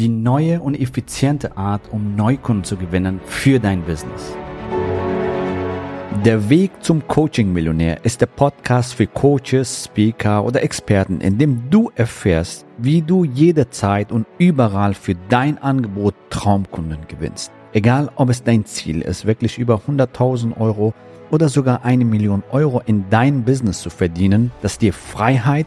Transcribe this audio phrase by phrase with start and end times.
[0.00, 4.34] die neue und effiziente Art, um Neukunden zu gewinnen für dein Business.
[6.24, 11.90] Der Weg zum Coaching-Millionär ist der Podcast für Coaches, Speaker oder Experten, in dem du
[11.96, 17.52] erfährst, wie du jederzeit und überall für dein Angebot Traumkunden gewinnst.
[17.74, 20.94] Egal, ob es dein Ziel ist, wirklich über 100.000 Euro
[21.30, 25.66] oder sogar eine Million Euro in dein Business zu verdienen, das dir Freiheit,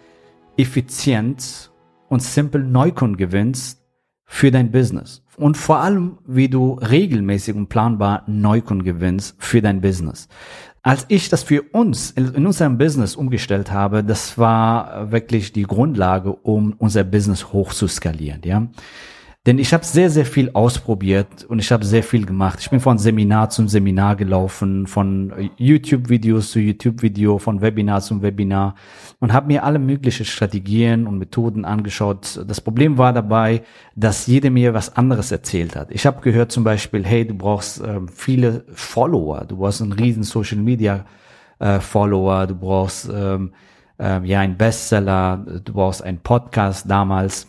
[0.61, 1.71] effizient
[2.09, 3.81] und simpel Neukunden gewinnst
[4.25, 5.23] für dein Business.
[5.37, 10.27] Und vor allem, wie du regelmäßig und planbar Neukunden gewinnst für dein Business.
[10.83, 16.33] Als ich das für uns in unserem Business umgestellt habe, das war wirklich die Grundlage,
[16.33, 18.67] um unser Business hoch zu skalieren, ja.
[19.47, 22.59] Denn ich habe sehr, sehr viel ausprobiert und ich habe sehr viel gemacht.
[22.61, 28.75] Ich bin von Seminar zum Seminar gelaufen, von YouTube-Videos zu YouTube-Video, von Webinar zum Webinar
[29.19, 32.39] und habe mir alle möglichen Strategien und Methoden angeschaut.
[32.45, 33.63] Das Problem war dabei,
[33.95, 35.89] dass jeder mir was anderes erzählt hat.
[35.89, 40.21] Ich habe gehört zum Beispiel, hey, du brauchst äh, viele Follower, du brauchst einen riesen
[40.21, 41.05] Social Media
[41.57, 43.53] äh, du brauchst ähm,
[43.99, 47.47] äh, ja einen Bestseller, du brauchst einen Podcast damals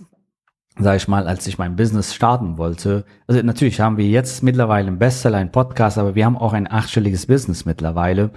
[0.79, 3.05] sage ich mal, als ich mein Business starten wollte.
[3.27, 6.71] Also natürlich haben wir jetzt mittlerweile einen Bestseller, einen Podcast, aber wir haben auch ein
[6.71, 8.31] achtstelliges Business mittlerweile.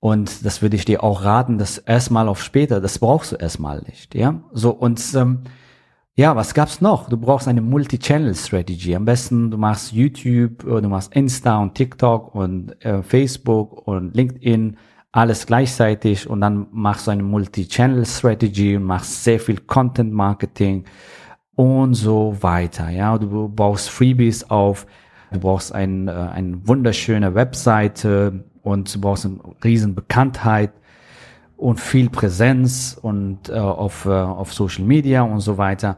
[0.00, 3.82] Und das würde ich dir auch raten, das erstmal auf später, das brauchst du erstmal
[3.82, 4.40] nicht, ja.
[4.52, 5.40] So und ähm,
[6.14, 7.08] ja, was gab's noch?
[7.10, 8.94] Du brauchst eine Multi-Channel-Strategy.
[8.96, 14.78] Am besten du machst YouTube, du machst Insta und TikTok und äh, Facebook und LinkedIn
[15.12, 20.84] alles gleichzeitig und dann machst du eine Multi-Channel-Strategy und machst sehr viel Content-Marketing
[21.56, 22.90] und so weiter.
[22.90, 24.86] Ja, du baust Freebies auf,
[25.32, 30.72] du brauchst ein, äh, eine wunderschöne Webseite und du brauchst eine riesen Bekanntheit
[31.56, 35.96] und viel Präsenz und äh, auf, äh, auf Social Media und so weiter.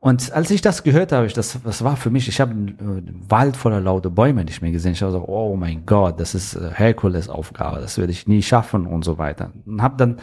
[0.00, 2.68] Und als ich das gehört habe, ich das, das war für mich, ich habe einen
[3.08, 4.92] äh, Wald voller laute Bäume nicht mehr gesehen.
[4.92, 8.42] Ich habe so, oh mein Gott, das ist äh, Herkules Aufgabe, das werde ich nie
[8.42, 9.50] schaffen und so weiter.
[9.66, 10.18] Und habe dann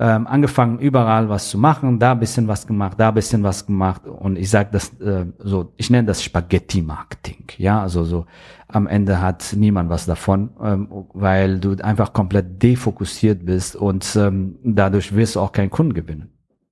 [0.00, 4.38] ähm, angefangen, überall was zu machen, da bisschen was gemacht, da bisschen was gemacht und
[4.38, 8.24] ich sage das äh, so, ich nenne das Spaghetti-Marketing, ja, also so
[8.66, 14.56] am Ende hat niemand was davon, ähm, weil du einfach komplett defokussiert bist und ähm,
[14.64, 16.30] dadurch wirst du auch keinen Kunden gewinnen.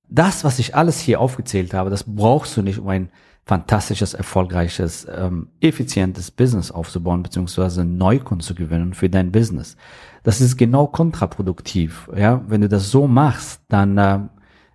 [0.08, 3.10] Das, was ich alles hier aufgezählt habe, das brauchst du nicht, um ein
[3.48, 9.78] fantastisches, erfolgreiches, ähm, effizientes Business aufzubauen, beziehungsweise Neukunden zu gewinnen für dein Business.
[10.22, 12.10] Das ist genau kontraproduktiv.
[12.14, 14.18] Ja, wenn du das so machst, dann äh,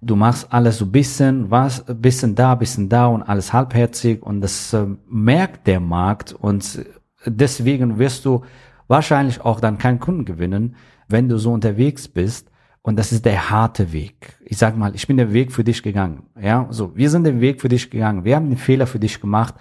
[0.02, 4.74] du machst alles so bisschen was, bisschen da, bisschen da und alles halbherzig und das
[4.74, 6.84] äh, merkt der Markt und
[7.28, 8.42] deswegen wirst du
[8.88, 10.76] wahrscheinlich auch dann keinen Kunden gewinnen,
[11.08, 12.50] wenn du so unterwegs bist.
[12.84, 14.38] Und das ist der harte Weg.
[14.44, 16.24] Ich sag mal, ich bin den Weg für dich gegangen.
[16.40, 18.26] Ja, so, wir sind den Weg für dich gegangen.
[18.26, 19.56] Wir haben den Fehler für dich gemacht.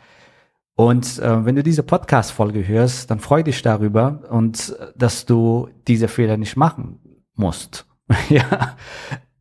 [0.75, 5.69] Und äh, wenn du diese Podcast-Folge hörst, dann freu dich darüber und äh, dass du
[5.87, 6.99] diese Fehler nicht machen
[7.37, 7.87] musst.
[8.29, 8.77] ja.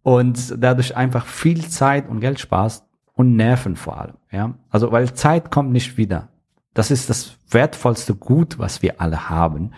[0.04, 4.18] Und dadurch einfach viel Zeit und Geld sparst und Nerven vor allem.
[4.32, 4.54] Ja.
[4.70, 6.30] Also, weil Zeit kommt nicht wieder.
[6.76, 9.72] Das ist das wertvollste Gut, was wir alle haben.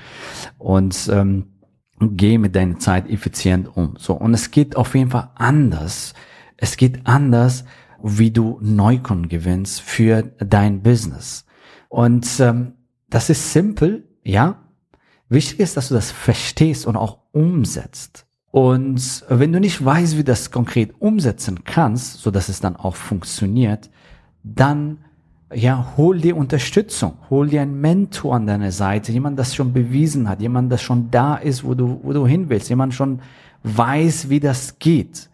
[0.57, 1.52] Und ähm,
[1.99, 3.95] geh mit deiner Zeit effizient um.
[3.97, 6.13] So, und es geht auf jeden Fall anders.
[6.57, 7.65] Es geht anders,
[8.01, 11.45] wie du Neukunden gewinnst für dein Business.
[11.89, 12.73] Und ähm,
[13.09, 14.59] das ist simpel, ja.
[15.29, 18.25] Wichtig ist, dass du das verstehst und auch umsetzt.
[18.51, 22.75] Und wenn du nicht weißt, wie du das konkret umsetzen kannst, so dass es dann
[22.75, 23.89] auch funktioniert,
[24.43, 24.99] dann
[25.55, 30.29] ja, hol dir Unterstützung, hol dir einen Mentor an deiner Seite, jemand, das schon bewiesen
[30.29, 33.19] hat, jemand, das schon da ist, wo du, wo du hin willst, jemand schon
[33.63, 35.29] weiß, wie das geht.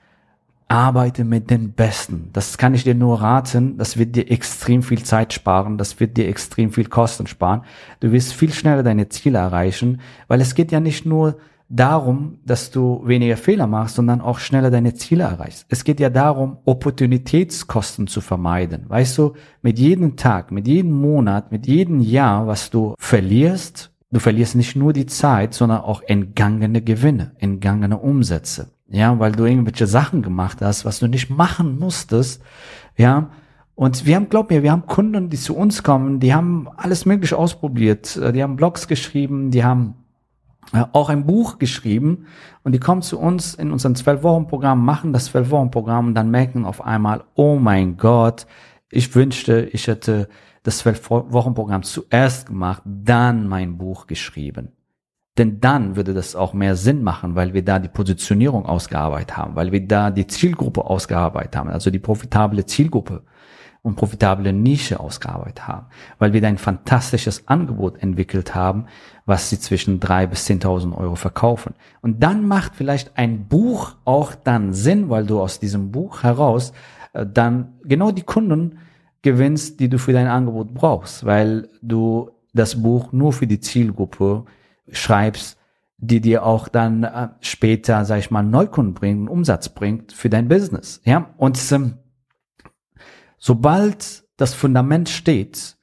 [0.68, 2.30] Arbeite mit den Besten.
[2.32, 3.80] Das kann ich dir nur raten.
[3.80, 5.80] Das wird dir extrem viel Zeit sparen.
[5.80, 7.64] Das wird dir extrem viel Kosten sparen.
[8.02, 11.38] Du wirst viel schneller deine Ziele erreichen, weil es geht ja nicht nur
[11.70, 15.66] darum, dass du weniger Fehler machst, sondern auch schneller deine Ziele erreichst.
[15.70, 18.86] Es geht ja darum, Opportunitätskosten zu vermeiden.
[18.88, 24.20] Weißt du, mit jedem Tag, mit jedem Monat, mit jedem Jahr, was du verlierst, du
[24.20, 28.72] verlierst nicht nur die Zeit, sondern auch entgangene Gewinne, entgangene Umsätze.
[28.88, 32.42] Ja, weil du irgendwelche Sachen gemacht hast, was du nicht machen musstest.
[32.98, 33.30] Ja,
[33.76, 37.06] Und wir haben, glaub mir, wir haben Kunden, die zu uns kommen, die haben alles
[37.06, 38.20] Mögliche ausprobiert.
[38.34, 39.94] Die haben Blogs geschrieben, die haben
[40.72, 42.28] auch ein Buch geschrieben
[42.64, 46.84] und die kommen zu uns in unserem Zwölf-Wochen-Programm, machen das Zwölf-Wochen-Programm und dann merken auf
[46.86, 48.46] einmal, oh mein Gott,
[48.92, 50.30] ich wünschte, ich hätte
[50.64, 54.74] das Zwölf-Wochen-Programm zuerst gemacht, dann mein Buch geschrieben.
[55.38, 59.56] Denn dann würde das auch mehr Sinn machen, weil wir da die Positionierung ausgearbeitet haben,
[59.56, 63.24] weil wir da die Zielgruppe ausgearbeitet haben, also die profitable Zielgruppe
[63.82, 65.88] und profitable Nische ausgearbeitet haben,
[66.18, 68.86] weil wir da ein fantastisches Angebot entwickelt haben,
[69.26, 71.76] was sie zwischen drei bis 10.000 Euro verkaufen.
[72.02, 76.74] Und dann macht vielleicht ein Buch auch dann Sinn, weil du aus diesem Buch heraus
[77.14, 78.80] äh, dann genau die Kunden
[79.22, 84.46] gewinnst, die du für dein Angebot brauchst, weil du das Buch nur für die Zielgruppe
[84.92, 85.58] schreibst,
[85.98, 90.48] die dir auch dann äh, später, sag ich mal, Neukunden bringt, Umsatz bringt für dein
[90.48, 91.02] Business.
[91.04, 91.99] Ja, und ähm,
[93.40, 95.78] Sobald das Fundament steht,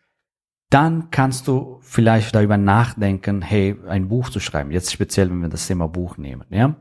[0.70, 4.70] dann kannst du vielleicht darüber nachdenken, hey, ein Buch zu schreiben.
[4.70, 6.76] Jetzt speziell, wenn wir das Thema Buch nehmen, ja.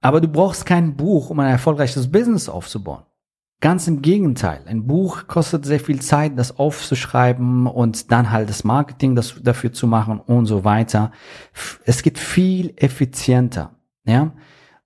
[0.00, 3.04] Aber du brauchst kein Buch, um ein erfolgreiches Business aufzubauen.
[3.60, 4.64] Ganz im Gegenteil.
[4.66, 9.72] Ein Buch kostet sehr viel Zeit, das aufzuschreiben und dann halt das Marketing das dafür
[9.72, 11.12] zu machen und so weiter.
[11.84, 14.32] Es geht viel effizienter, ja.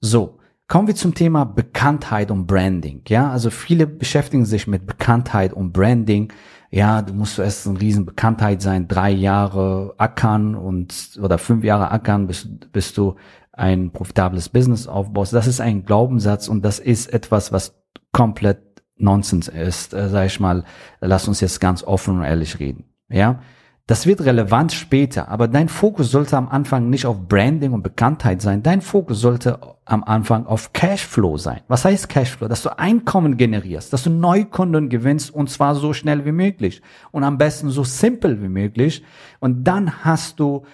[0.00, 0.35] So.
[0.68, 3.02] Kommen wir zum Thema Bekanntheit und Branding.
[3.06, 6.32] Ja, also viele beschäftigen sich mit Bekanntheit und Branding.
[6.70, 11.92] Ja, du musst zuerst eine riesen Bekanntheit sein, drei Jahre ackern und oder fünf Jahre
[11.92, 13.14] ackern, bis, bis du
[13.52, 15.32] ein profitables Business aufbaust.
[15.32, 17.80] Das ist ein Glaubenssatz und das ist etwas, was
[18.12, 18.58] komplett
[18.96, 19.94] Nonsens ist.
[19.94, 20.64] Äh, sag ich mal,
[21.00, 22.86] lass uns jetzt ganz offen und ehrlich reden.
[23.08, 23.40] Ja,
[23.88, 28.42] das wird relevant später, aber dein Fokus sollte am Anfang nicht auf Branding und Bekanntheit
[28.42, 28.64] sein.
[28.64, 31.60] Dein Fokus sollte am Anfang auf Cashflow sein.
[31.68, 32.48] Was heißt Cashflow?
[32.48, 37.22] Dass du Einkommen generierst, dass du Neukunden gewinnst und zwar so schnell wie möglich und
[37.22, 39.04] am besten so simpel wie möglich.
[39.38, 40.64] Und dann hast du,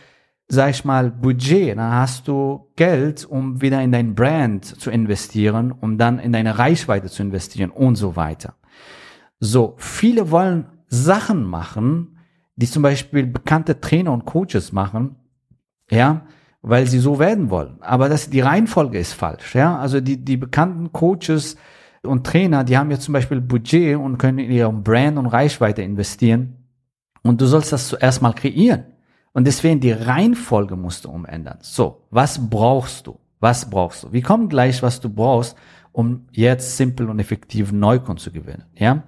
[0.49, 5.71] sag ich mal, Budget, dann hast du Geld, um wieder in dein Brand zu investieren,
[5.71, 8.55] um dann in deine Reichweite zu investieren und so weiter.
[9.39, 12.17] So, viele wollen Sachen machen,
[12.57, 15.17] die zum Beispiel bekannte Trainer und Coaches machen,
[15.91, 16.27] ja,
[16.63, 17.79] weil sie so werden wollen.
[17.81, 19.79] Aber das, die Reihenfolge ist falsch, ja.
[19.79, 21.57] Also die, die bekannten Coaches
[22.03, 25.83] und Trainer, die haben ja zum Beispiel Budget und können in ihrem Brand und Reichweite
[25.83, 26.57] investieren.
[27.23, 28.85] Und du sollst das zuerst mal kreieren.
[29.33, 31.59] Und deswegen die Reihenfolge musst du umändern.
[31.63, 33.19] So, was brauchst du?
[33.41, 34.13] Was brauchst du?
[34.13, 35.57] Wir kommen gleich, was du brauchst,
[35.93, 38.65] um jetzt simpel und effektiv Neukunden zu gewinnen.
[38.75, 39.05] Ja,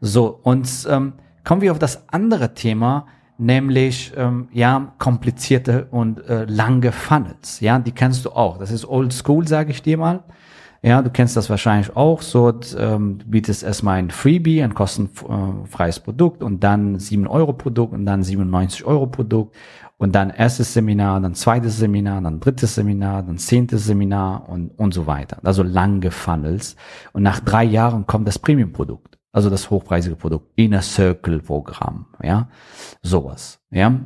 [0.00, 3.06] so und ähm, Kommen wir auf das andere Thema,
[3.38, 7.60] nämlich ähm, ja komplizierte und äh, lange Funnels.
[7.60, 8.58] Ja, die kennst du auch.
[8.58, 10.22] Das ist Old School, sage ich dir mal.
[10.84, 12.22] Ja, du kennst das wahrscheinlich auch.
[12.22, 17.92] So, ähm, du bietest erstmal ein Freebie, ein kostenfreies Produkt und dann 7 Euro Produkt
[17.92, 19.56] und dann 97 Euro Produkt
[19.98, 24.92] und dann erstes Seminar, dann zweites Seminar, dann drittes Seminar, dann zehntes Seminar und, und
[24.92, 25.38] so weiter.
[25.44, 26.74] Also lange Funnels.
[27.12, 29.18] Und nach drei Jahren kommt das Premium-Produkt.
[29.32, 30.52] Also das hochpreisige Produkt.
[30.56, 32.48] Inner Circle Programm, ja.
[33.02, 34.00] Sowas, ja.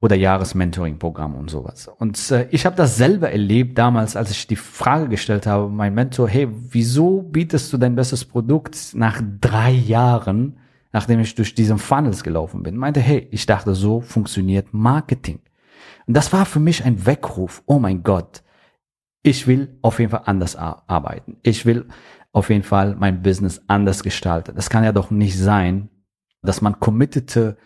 [0.00, 1.88] Oder Jahresmentoring-Programm und sowas.
[1.88, 5.92] Und äh, ich habe das selber erlebt damals, als ich die Frage gestellt habe, mein
[5.92, 10.58] Mentor, hey, wieso bietest du dein bestes Produkt nach drei Jahren,
[10.92, 12.76] nachdem ich durch diesen Funnels gelaufen bin?
[12.76, 15.40] Meinte, hey, ich dachte, so funktioniert Marketing.
[16.06, 17.64] Und das war für mich ein Weckruf.
[17.66, 18.44] Oh mein Gott,
[19.24, 21.38] ich will auf jeden Fall anders arbeiten.
[21.42, 21.86] Ich will
[22.32, 24.56] auf jeden Fall mein Business anders gestaltet.
[24.58, 25.88] Es kann ja doch nicht sein,
[26.42, 27.56] dass man committete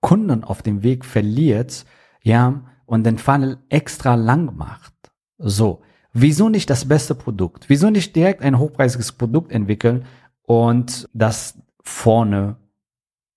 [0.00, 1.84] Kunden auf dem Weg verliert,
[2.22, 4.92] ja, und den Funnel extra lang macht.
[5.38, 5.82] So.
[6.12, 7.68] Wieso nicht das beste Produkt?
[7.68, 10.04] Wieso nicht direkt ein hochpreisiges Produkt entwickeln
[10.42, 12.56] und das vorne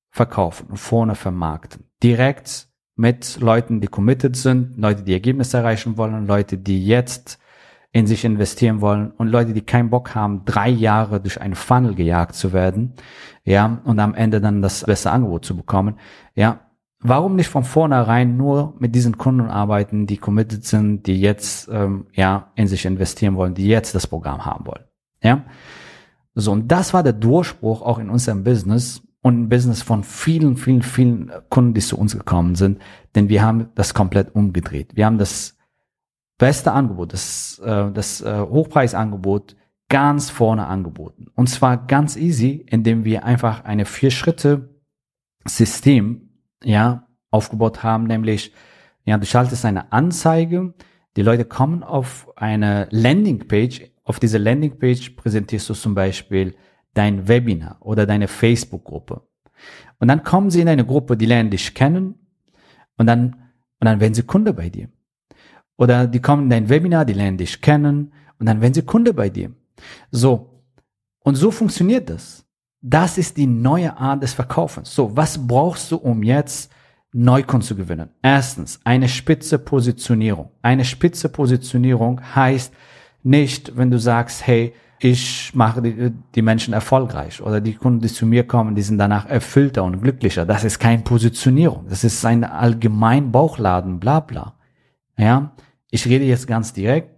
[0.09, 1.85] verkaufen und vorne vermarkten?
[2.03, 7.39] Direkt mit Leuten, die committed sind, Leute, die Ergebnisse erreichen wollen, Leute, die jetzt
[7.95, 11.95] in sich investieren wollen und Leute, die keinen Bock haben, drei Jahre durch einen Funnel
[11.95, 12.91] gejagt zu werden,
[13.45, 15.95] ja, und am Ende dann das beste Angebot zu bekommen,
[16.35, 16.59] ja,
[16.99, 22.07] warum nicht von vornherein nur mit diesen Kunden arbeiten, die committed sind, die jetzt, ähm,
[22.11, 24.83] ja, in sich investieren wollen, die jetzt das Programm haben wollen,
[25.23, 25.45] ja.
[26.33, 30.57] So, und das war der Durchbruch auch in unserem Business und im Business von vielen,
[30.57, 32.81] vielen, vielen Kunden, die zu uns gekommen sind,
[33.15, 34.97] denn wir haben das komplett umgedreht.
[34.97, 35.54] Wir haben das
[36.37, 39.55] beste Angebot, das, äh, das äh, Hochpreisangebot
[39.89, 41.27] ganz vorne angeboten.
[41.35, 44.75] Und zwar ganz easy, indem wir einfach eine vier Schritte
[45.47, 46.29] System,
[46.63, 48.53] ja, aufgebaut haben, nämlich,
[49.03, 50.73] ja, du schaltest eine Anzeige,
[51.15, 56.55] die Leute kommen auf eine Landingpage, auf diese Landingpage präsentierst du zum Beispiel
[56.93, 59.21] dein Webinar oder deine Facebook-Gruppe.
[59.99, 62.15] Und dann kommen sie in eine Gruppe, die lernen dich kennen
[62.97, 63.35] und dann,
[63.79, 64.89] und dann werden sie Kunde bei dir.
[65.77, 69.13] Oder die kommen in dein Webinar, die lernen dich kennen und dann werden sie Kunde
[69.13, 69.51] bei dir.
[70.11, 70.49] So.
[71.19, 72.45] Und so funktioniert das.
[72.81, 74.93] Das ist die neue Art des Verkaufens.
[74.93, 76.71] So, was brauchst du, um jetzt
[77.13, 78.09] Neukunden zu gewinnen?
[78.21, 80.51] Erstens, eine spitze Positionierung.
[80.61, 82.73] Eine spitze Positionierung heißt
[83.23, 88.07] nicht, wenn du sagst, hey, ich mache die, die, Menschen erfolgreich oder die Kunden, die
[88.07, 90.45] zu mir kommen, die sind danach erfüllter und glücklicher.
[90.45, 91.85] Das ist keine Positionierung.
[91.89, 94.54] Das ist ein allgemein Bauchladen, bla bla.
[95.17, 95.55] Ja,
[95.89, 97.11] ich rede jetzt ganz direkt,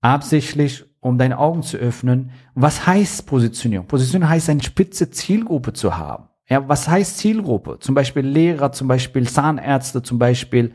[0.00, 2.30] absichtlich, um deine Augen zu öffnen.
[2.54, 3.86] Was heißt Positionierung?
[3.86, 6.28] Positionierung heißt, eine spitze Zielgruppe zu haben.
[6.48, 7.78] Ja, was heißt Zielgruppe?
[7.80, 10.74] Zum Beispiel Lehrer, zum Beispiel Zahnärzte, zum Beispiel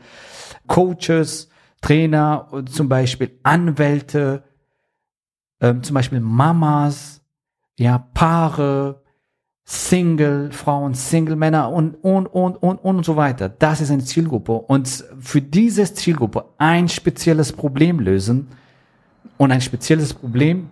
[0.66, 1.48] Coaches,
[1.80, 4.44] Trainer, zum Beispiel Anwälte,
[5.60, 7.22] ähm, zum Beispiel Mamas,
[7.78, 9.02] ja, Paare,
[9.70, 13.50] Single Frauen, Single Männer und, und, und, und, und so weiter.
[13.50, 14.52] Das ist eine Zielgruppe.
[14.52, 18.48] Und für diese Zielgruppe ein spezielles Problem lösen
[19.36, 20.70] und ein spezielles Problem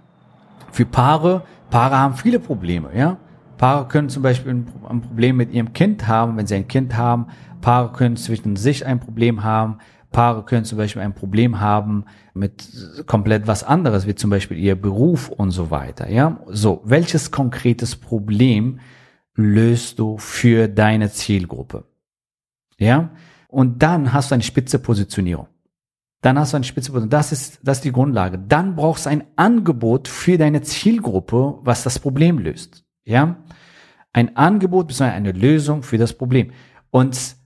[0.72, 1.42] für Paare.
[1.68, 3.18] Paare haben viele Probleme, ja.
[3.58, 7.26] Paare können zum Beispiel ein Problem mit ihrem Kind haben, wenn sie ein Kind haben.
[7.60, 9.76] Paare können zwischen sich ein Problem haben.
[10.16, 14.74] Paare können zum Beispiel ein Problem haben mit komplett was anderes, wie zum Beispiel ihr
[14.74, 16.08] Beruf und so weiter.
[16.08, 18.80] Ja, so welches konkretes Problem
[19.34, 21.84] löst du für deine Zielgruppe?
[22.78, 23.10] Ja,
[23.48, 25.48] und dann hast du eine spitze Positionierung.
[26.22, 27.10] Dann hast du eine spitze Positionierung.
[27.10, 28.38] Das ist, das ist die Grundlage.
[28.38, 32.86] Dann brauchst du ein Angebot für deine Zielgruppe, was das Problem löst.
[33.04, 33.36] Ja,
[34.14, 35.10] ein Angebot bzw.
[35.10, 36.52] eine Lösung für das Problem.
[36.90, 37.36] Und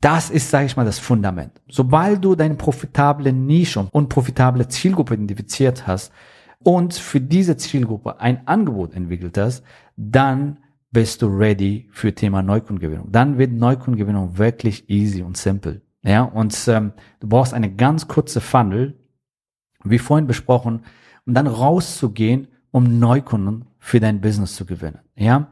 [0.00, 1.60] das ist, sage ich mal, das Fundament.
[1.68, 6.12] Sobald du deine profitable Nische und profitable Zielgruppe identifiziert hast
[6.60, 9.64] und für diese Zielgruppe ein Angebot entwickelt hast,
[9.96, 10.58] dann
[10.90, 13.10] bist du ready für Thema Neukundengewinnung.
[13.10, 15.82] Dann wird Neukundengewinnung wirklich easy und simple.
[16.02, 18.98] Ja, und ähm, du brauchst eine ganz kurze Funnel,
[19.84, 20.84] wie vorhin besprochen,
[21.26, 25.00] um dann rauszugehen, um Neukunden für dein Business zu gewinnen.
[25.16, 25.48] Ja,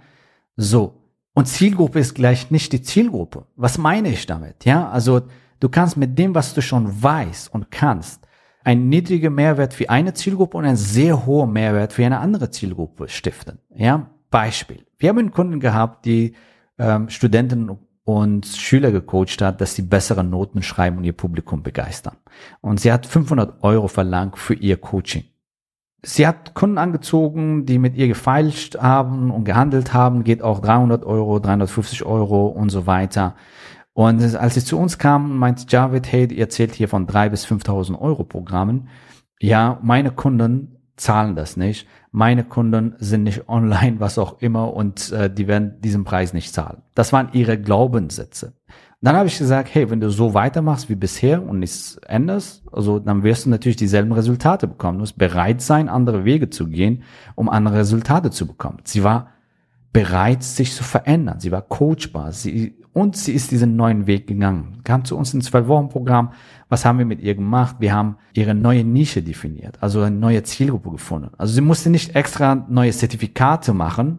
[0.56, 1.02] so.
[1.36, 3.44] Und Zielgruppe ist gleich nicht die Zielgruppe.
[3.56, 4.64] Was meine ich damit?
[4.64, 5.20] Ja, also
[5.60, 8.26] du kannst mit dem, was du schon weißt und kannst,
[8.64, 13.10] einen niedrigen Mehrwert für eine Zielgruppe und einen sehr hohen Mehrwert für eine andere Zielgruppe
[13.10, 13.58] stiften.
[13.74, 14.86] Ja, Beispiel.
[14.96, 16.34] Wir haben einen Kunden gehabt, die
[16.78, 17.70] ähm, Studenten
[18.04, 22.16] und Schüler gecoacht hat, dass sie bessere Noten schreiben und ihr Publikum begeistern.
[22.62, 25.24] Und sie hat 500 Euro verlangt für ihr Coaching.
[26.08, 31.04] Sie hat Kunden angezogen, die mit ihr gefeilscht haben und gehandelt haben, geht auch 300
[31.04, 33.34] Euro, 350 Euro und so weiter.
[33.92, 37.46] Und als sie zu uns kam, meint Javid, hey, ihr zählt hier von 3.000 bis
[37.46, 38.88] 5.000 Euro Programmen.
[39.40, 41.88] Ja, meine Kunden zahlen das nicht.
[42.12, 46.54] Meine Kunden sind nicht online, was auch immer, und äh, die werden diesen Preis nicht
[46.54, 46.82] zahlen.
[46.94, 48.52] Das waren ihre Glaubenssätze.
[49.02, 52.98] Dann habe ich gesagt, hey, wenn du so weitermachst wie bisher und nichts änderst, also
[52.98, 54.98] dann wirst du natürlich dieselben Resultate bekommen.
[54.98, 57.02] Du musst bereit sein, andere Wege zu gehen,
[57.34, 58.78] um andere Resultate zu bekommen.
[58.84, 59.28] Sie war
[59.92, 61.40] bereit, sich zu verändern.
[61.40, 62.32] Sie war coachbar.
[62.32, 64.80] Sie, und sie ist diesen neuen Weg gegangen.
[64.82, 66.32] Kam zu uns ins Zwölf-Wochen-Programm.
[66.70, 67.76] Was haben wir mit ihr gemacht?
[67.78, 71.30] Wir haben ihre neue Nische definiert, also eine neue Zielgruppe gefunden.
[71.36, 74.18] Also sie musste nicht extra neue Zertifikate machen,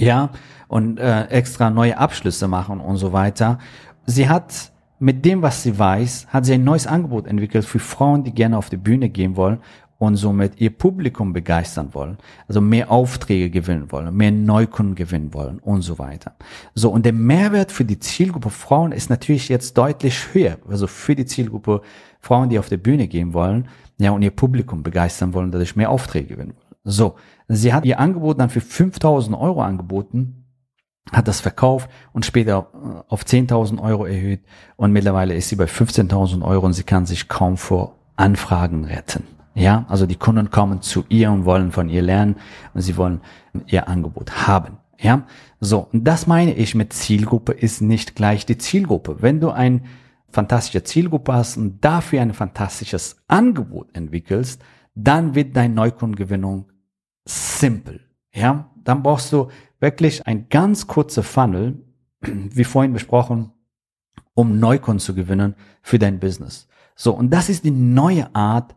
[0.00, 0.30] ja,
[0.68, 3.58] und äh, extra neue Abschlüsse machen und so weiter.
[4.06, 8.24] Sie hat mit dem, was sie weiß, hat sie ein neues Angebot entwickelt für Frauen,
[8.24, 9.60] die gerne auf die Bühne gehen wollen
[9.98, 12.16] und somit ihr Publikum begeistern wollen,
[12.48, 16.34] also mehr Aufträge gewinnen wollen, mehr Neukunden gewinnen wollen und so weiter.
[16.74, 20.56] So, und der Mehrwert für die Zielgruppe Frauen ist natürlich jetzt deutlich höher.
[20.68, 21.82] Also für die Zielgruppe
[22.20, 25.90] Frauen, die auf die Bühne gehen wollen, ja, und ihr Publikum begeistern wollen, dadurch mehr
[25.90, 26.54] Aufträge gewinnen.
[26.84, 27.16] So,
[27.48, 30.46] sie hat ihr Angebot dann für 5000 Euro angeboten,
[31.12, 34.40] hat das verkauft und später äh, auf 10.000 Euro erhöht
[34.76, 39.24] und mittlerweile ist sie bei 15.000 Euro und sie kann sich kaum vor Anfragen retten.
[39.54, 42.36] Ja, also die Kunden kommen zu ihr und wollen von ihr lernen
[42.72, 43.20] und sie wollen
[43.66, 44.78] ihr Angebot haben.
[44.98, 45.26] Ja,
[45.58, 49.16] so, und das meine ich mit Zielgruppe ist nicht gleich die Zielgruppe.
[49.20, 49.86] Wenn du ein
[50.30, 54.62] fantastische Zielgruppe hast und dafür ein fantastisches Angebot entwickelst,
[54.94, 56.69] dann wird deine Neukundengewinnung
[57.24, 58.00] simpel.
[58.32, 59.48] Ja, dann brauchst du
[59.80, 61.82] wirklich ein ganz kurzer Funnel,
[62.20, 63.52] wie vorhin besprochen,
[64.34, 66.68] um Neukunden zu gewinnen für dein Business.
[66.94, 68.74] So, und das ist die neue Art,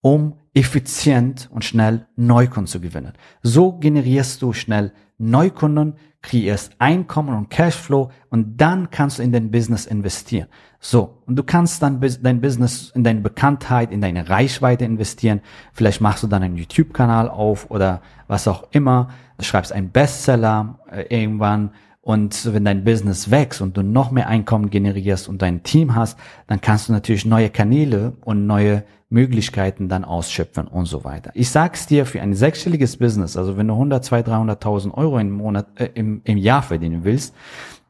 [0.00, 3.12] um effizient und schnell Neukunden zu gewinnen.
[3.42, 9.50] So generierst du schnell Neukunden, kreierst Einkommen und Cashflow und dann kannst du in dein
[9.50, 10.48] Business investieren.
[10.80, 15.40] So, und du kannst dann dein Business in deine Bekanntheit, in deine Reichweite investieren.
[15.72, 19.08] Vielleicht machst du dann einen YouTube-Kanal auf oder was auch immer.
[19.38, 21.70] Du schreibst einen Bestseller äh, irgendwann
[22.06, 26.16] und wenn dein Business wächst und du noch mehr Einkommen generierst und dein Team hast,
[26.46, 31.32] dann kannst du natürlich neue Kanäle und neue Möglichkeiten dann ausschöpfen und so weiter.
[31.34, 35.32] Ich sag's dir, für ein sechsstelliges Business, also wenn du 100, 200, 300.000 Euro im
[35.32, 37.34] Monat, äh, im, im Jahr verdienen willst,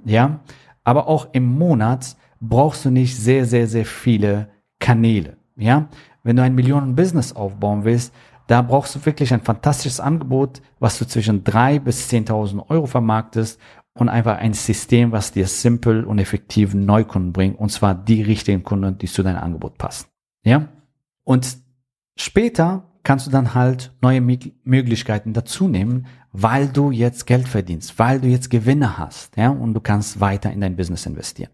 [0.02, 0.40] ja,
[0.82, 5.88] aber auch im Monat brauchst du nicht sehr, sehr, sehr viele Kanäle, ja.
[6.22, 8.14] Wenn du ein Millionen-Business aufbauen willst,
[8.46, 13.60] da brauchst du wirklich ein fantastisches Angebot, was du zwischen drei bis 10.000 Euro vermarktest
[13.96, 18.62] und einfach ein System, was dir simpel und effektiv Neukunden bringt und zwar die richtigen
[18.62, 20.06] Kunden, die zu deinem Angebot passen.
[20.44, 20.68] Ja?
[21.24, 21.58] Und
[22.16, 28.20] später kannst du dann halt neue Möglichkeiten dazu nehmen, weil du jetzt Geld verdienst, weil
[28.20, 31.50] du jetzt Gewinne hast, ja, und du kannst weiter in dein Business investieren.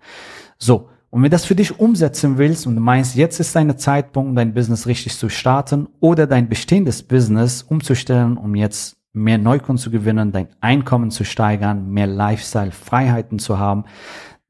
[0.58, 0.88] So.
[1.10, 4.54] Und wenn das für dich umsetzen willst und du meinst, jetzt ist dein Zeitpunkt, dein
[4.54, 10.32] Business richtig zu starten oder dein bestehendes Business umzustellen, um jetzt mehr Neukunden zu gewinnen,
[10.32, 13.84] dein Einkommen zu steigern, mehr Lifestyle-Freiheiten zu haben,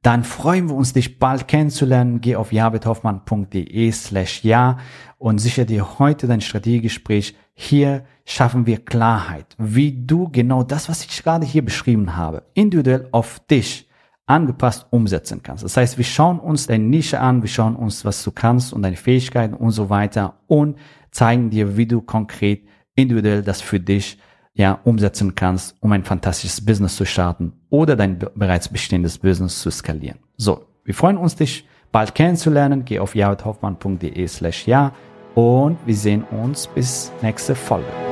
[0.02, 2.20] dann freuen wir uns, dich bald kennenzulernen.
[2.20, 4.78] Geh auf jabethoffmann.de slash ja
[5.18, 7.36] und sicher dir heute dein Strategiegespräch.
[7.54, 13.08] Hier schaffen wir Klarheit, wie du genau das, was ich gerade hier beschrieben habe, individuell
[13.12, 13.88] auf dich
[14.26, 15.62] angepasst umsetzen kannst.
[15.62, 18.82] Das heißt, wir schauen uns deine Nische an, wir schauen uns, was du kannst und
[18.82, 20.78] deine Fähigkeiten und so weiter und
[21.10, 24.18] zeigen dir, wie du konkret individuell das für dich
[24.54, 29.70] ja, umsetzen kannst, um ein fantastisches Business zu starten oder dein bereits bestehendes Business zu
[29.70, 30.18] skalieren.
[30.36, 32.84] So, wir freuen uns, dich bald kennenzulernen.
[32.84, 34.92] Geh auf jaredhoffmann.de slash ja
[35.34, 38.11] und wir sehen uns bis nächste Folge.